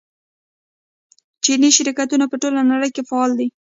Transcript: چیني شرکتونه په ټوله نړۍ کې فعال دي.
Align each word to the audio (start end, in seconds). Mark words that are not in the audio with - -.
چیني 1.43 1.69
شرکتونه 1.77 2.25
په 2.31 2.35
ټوله 2.41 2.61
نړۍ 2.71 2.89
کې 2.95 3.03
فعال 3.09 3.31
دي. 3.39 3.47